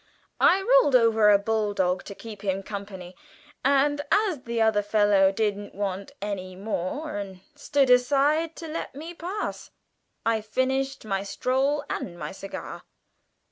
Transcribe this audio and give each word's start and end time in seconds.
I 0.39 0.63
rolled 0.63 0.95
over 0.95 1.29
a 1.29 1.37
bull 1.37 1.75
dog 1.75 2.03
to 2.05 2.15
keep 2.15 2.41
him 2.41 2.63
company, 2.63 3.15
and, 3.63 4.01
as 4.11 4.41
the 4.45 4.59
other 4.59 4.81
fellow 4.81 5.31
didn't 5.31 5.75
want 5.75 6.11
any 6.23 6.55
more 6.55 7.17
and 7.17 7.41
stood 7.53 7.91
aside 7.91 8.55
to 8.55 8.67
let 8.67 8.95
me 8.95 9.13
pass, 9.13 9.69
I 10.25 10.41
finished 10.41 11.05
my 11.05 11.21
stroll 11.21 11.83
and 11.87 12.17
my 12.17 12.31
cigar." 12.31 12.81